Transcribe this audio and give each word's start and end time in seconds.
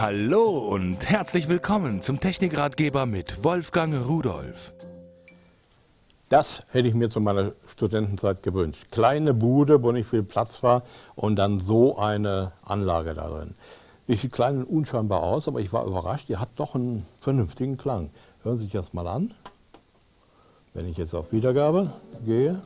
Hallo 0.00 0.58
und 0.58 1.08
herzlich 1.08 1.48
willkommen 1.48 2.02
zum 2.02 2.20
Technikratgeber 2.20 3.04
mit 3.04 3.42
Wolfgang 3.42 4.06
Rudolf. 4.06 4.72
Das 6.28 6.62
hätte 6.70 6.86
ich 6.86 6.94
mir 6.94 7.10
zu 7.10 7.20
meiner 7.20 7.50
Studentenzeit 7.72 8.44
gewünscht. 8.44 8.92
Kleine 8.92 9.34
Bude, 9.34 9.82
wo 9.82 9.90
nicht 9.90 10.08
viel 10.08 10.22
Platz 10.22 10.62
war 10.62 10.84
und 11.16 11.34
dann 11.34 11.58
so 11.58 11.98
eine 11.98 12.52
Anlage 12.62 13.12
da 13.14 13.26
drin. 13.26 13.56
Die 14.06 14.14
sieht 14.14 14.30
klein 14.30 14.58
und 14.58 14.66
unscheinbar 14.66 15.24
aus, 15.24 15.48
aber 15.48 15.58
ich 15.58 15.72
war 15.72 15.84
überrascht, 15.84 16.28
die 16.28 16.36
hat 16.36 16.50
doch 16.54 16.76
einen 16.76 17.04
vernünftigen 17.20 17.76
Klang. 17.76 18.10
Hören 18.44 18.58
Sie 18.58 18.66
sich 18.66 18.74
das 18.74 18.92
mal 18.92 19.08
an. 19.08 19.32
Wenn 20.74 20.86
ich 20.88 20.96
jetzt 20.96 21.12
auf 21.12 21.32
Wiedergabe 21.32 21.90
gehe, 22.24 22.62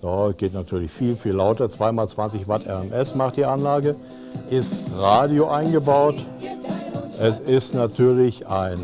so, 0.00 0.32
geht 0.36 0.54
natürlich 0.54 0.92
viel, 0.92 1.16
viel 1.16 1.32
lauter. 1.32 1.64
2x20 1.64 2.46
Watt 2.46 2.68
RMS 2.68 3.16
macht 3.16 3.36
die 3.36 3.44
Anlage. 3.44 3.96
Ist 4.48 4.92
Radio 4.96 5.48
eingebaut. 5.48 6.14
Es 7.20 7.40
ist 7.40 7.74
natürlich 7.74 8.46
ein 8.46 8.78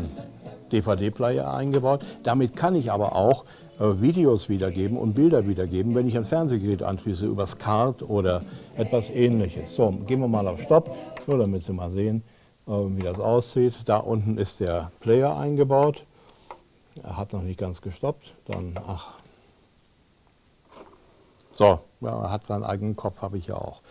DVD-Player 0.73 1.53
eingebaut. 1.53 2.03
Damit 2.23 2.53
kann 2.53 2.75
ich 2.75 2.91
aber 2.91 3.15
auch 3.15 3.45
äh, 3.79 4.01
Videos 4.01 4.49
wiedergeben 4.49 4.97
und 4.97 5.13
Bilder 5.13 5.47
wiedergeben, 5.47 5.95
wenn 5.95 6.05
ich 6.05 6.17
ein 6.17 6.25
Fernsehgerät 6.25 6.83
anschließe, 6.83 7.25
übers 7.25 7.57
Kart 7.57 8.03
oder 8.03 8.41
etwas 8.75 9.09
ähnliches. 9.09 9.73
So, 9.75 9.89
gehen 9.91 10.19
wir 10.19 10.27
mal 10.27 10.45
auf 10.49 10.61
Stopp, 10.61 10.93
nur 11.27 11.37
damit 11.37 11.63
Sie 11.63 11.71
mal 11.71 11.91
sehen, 11.91 12.23
äh, 12.67 12.71
wie 12.71 13.03
das 13.03 13.19
aussieht. 13.19 13.73
Da 13.85 13.97
unten 13.97 14.37
ist 14.37 14.59
der 14.59 14.91
Player 14.99 15.37
eingebaut. 15.37 16.03
Er 17.03 17.15
hat 17.15 17.31
noch 17.31 17.41
nicht 17.41 17.59
ganz 17.59 17.81
gestoppt. 17.81 18.33
Dann, 18.47 18.73
ach, 18.85 19.13
so, 21.51 21.79
ja, 22.01 22.21
er 22.23 22.31
hat 22.31 22.43
seinen 22.43 22.65
eigenen 22.65 22.97
Kopf, 22.97 23.21
habe 23.21 23.37
ich 23.37 23.47
ja 23.47 23.55
auch. 23.55 23.81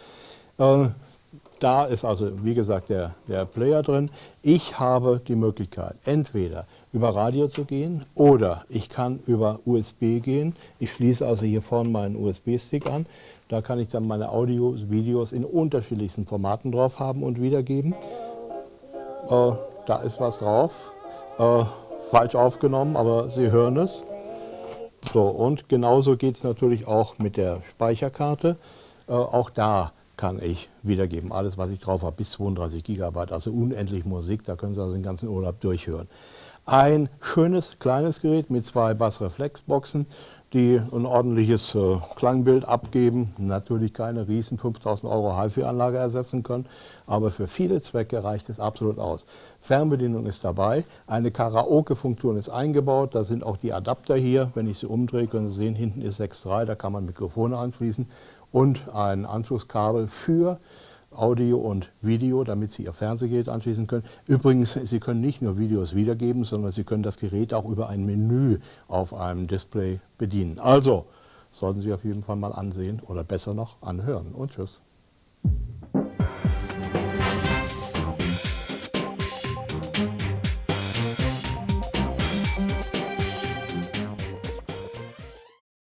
Äh, 0.59 0.91
da 1.61 1.85
ist 1.85 2.05
also, 2.05 2.45
wie 2.45 2.55
gesagt, 2.55 2.91
der, 2.91 3.15
der 3.29 3.47
Player 3.47 3.83
drin. 3.83 4.11
Ich 4.43 4.79
habe 4.79 5.21
die 5.27 5.37
Möglichkeit, 5.37 5.97
entweder 6.05 6.67
über 6.93 7.15
Radio 7.15 7.49
zu 7.49 7.65
gehen 7.65 8.05
oder 8.15 8.65
ich 8.69 8.89
kann 8.89 9.21
über 9.27 9.61
USB 9.65 10.21
gehen. 10.23 10.55
Ich 10.79 10.93
schließe 10.93 11.27
also 11.27 11.45
hier 11.45 11.63
vorne 11.63 11.89
meinen 11.89 12.17
USB-Stick 12.17 12.87
an. 12.87 13.07
Da 13.49 13.63
kann 13.63 13.79
ich 13.79 13.89
dann 13.89 14.07
meine 14.07 14.31
Audios, 14.31 14.91
Videos 14.91 15.33
in 15.33 15.45
unterschiedlichsten 15.45 16.27
Formaten 16.27 16.71
drauf 16.73 16.99
haben 16.99 17.23
und 17.23 17.41
wiedergeben. 17.41 17.95
Äh, 19.29 19.53
da 19.87 19.97
ist 20.05 20.21
was 20.21 20.41
drauf. 20.41 20.93
Äh, 21.39 21.65
falsch 22.11 22.35
aufgenommen, 22.35 22.97
aber 22.97 23.31
Sie 23.31 23.51
hören 23.51 23.77
es. 23.79 24.03
So, 25.13 25.23
und 25.23 25.69
genauso 25.69 26.17
geht 26.17 26.37
es 26.37 26.45
natürlich 26.45 26.87
auch 26.87 27.19
mit 27.19 27.37
der 27.37 27.61
Speicherkarte. 27.71 28.57
Äh, 29.09 29.13
auch 29.13 29.51
da 29.51 29.93
kann 30.17 30.41
ich 30.43 30.69
wiedergeben. 30.83 31.33
Alles, 31.33 31.59
was 31.59 31.71
ich 31.71 31.81
drauf 31.81 32.03
habe, 32.03 32.17
bis 32.17 32.31
32 32.33 32.85
Gigabyte, 32.85 33.33
also 33.33 33.51
unendlich 33.51 34.05
Musik. 34.05 34.45
Da 34.45 34.57
können 34.57 34.75
Sie 34.75 34.81
also 34.81 34.93
den 34.93 35.03
ganzen 35.03 35.29
Urlaub 35.29 35.61
durchhören. 35.61 36.09
Ein 36.67 37.11
schönes 37.21 37.79
kleines 37.79 38.23
Gerät 38.23 38.49
mit 38.49 38.65
zwei 38.65 38.95
Bassreflexboxen, 38.95 40.07
die 40.55 40.81
ein 40.93 41.05
ordentliches 41.05 41.75
äh, 41.75 41.99
Klangbild 42.17 42.65
abgeben. 42.65 43.35
Natürlich 43.37 43.93
keine 43.93 44.29
riesen 44.29 44.57
5000 44.57 45.13
Euro 45.13 45.39
HiFi-Anlage 45.39 45.99
ersetzen 45.99 46.43
können, 46.43 46.65
aber 47.07 47.31
für 47.31 47.49
viele 47.49 47.83
Zwecke 47.83 48.25
reicht 48.25 48.49
es 48.49 48.61
absolut 48.61 48.99
aus. 48.99 49.27
Fernbedienung 49.61 50.25
ist 50.25 50.43
dabei, 50.45 50.85
eine 51.07 51.31
Karaoke-Funktion 51.31 52.39
ist 52.39 52.49
eingebaut, 52.49 53.15
da 53.15 53.25
sind 53.25 53.45
auch 53.45 53.59
die 53.59 53.73
Adapter 53.73 54.15
hier. 54.17 54.51
Wenn 54.55 54.69
ich 54.69 54.79
sie 54.79 54.87
umdrehe, 54.87 55.27
können 55.27 55.51
Sie 55.51 55.57
sehen, 55.57 55.75
hinten 55.75 56.01
ist 56.01 56.21
6.3, 56.21 56.65
da 56.65 56.75
kann 56.77 56.93
man 56.93 57.05
Mikrofone 57.05 57.59
anschließen 57.59 58.07
und 58.55 58.89
ein 58.95 59.27
Anschlusskabel 59.27 60.07
für 60.07 60.61
Audio 61.11 61.59
und 61.59 61.91
Video, 62.03 62.45
damit 62.45 62.71
Sie 62.71 62.85
Ihr 62.85 62.93
Fernsehgerät 62.93 63.49
anschließen 63.49 63.89
können. 63.89 64.05
Übrigens, 64.27 64.75
Sie 64.75 65.01
können 65.01 65.21
nicht 65.21 65.43
nur 65.43 65.59
Videos 65.59 65.97
wiedergeben, 65.97 66.45
sondern 66.45 66.71
Sie 66.71 66.85
können 66.85 67.03
das 67.03 67.19
Gerät 67.19 67.53
auch 67.53 67.65
über 67.65 67.89
ein 67.89 68.07
Menü 68.07 68.59
auf 68.87 69.13
einem 69.13 69.49
Display 69.49 69.99
bedienen. 70.19 70.61
Also, 70.61 71.07
sollten 71.51 71.83
Sie 71.83 71.93
auf 71.93 72.05
jeden 72.05 72.23
Fall 72.23 72.37
mal 72.37 72.53
ansehen 72.53 73.03
oder 73.05 73.25
besser 73.25 73.55
noch 73.55 73.83
anhören. 73.83 74.33
Und 74.33 74.53
tschüss. 74.53 74.81